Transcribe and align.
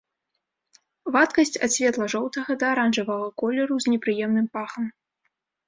Вадкасць 1.15 1.53
ад 1.67 1.71
светла-жоўтага 1.75 2.51
да 2.65 2.69
аранжавага 2.73 3.27
колеру 3.45 3.75
з 3.87 3.95
непрыемным 3.95 4.47
пахам. 4.59 4.93